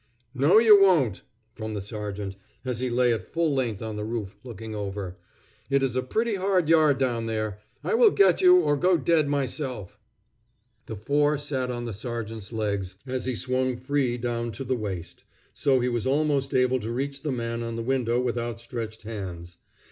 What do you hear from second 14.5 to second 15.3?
to the waist;